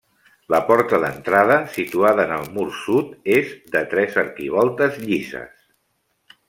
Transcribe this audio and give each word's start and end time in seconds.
La 0.53 0.59
porta 0.69 0.99
d'entrada, 1.03 1.57
situada 1.75 2.25
en 2.25 2.33
el 2.39 2.49
mur 2.55 2.65
sud, 2.79 3.13
és 3.37 3.55
de 3.77 3.85
tres 3.93 4.21
arquivoltes 4.27 5.01
llises. 5.05 5.53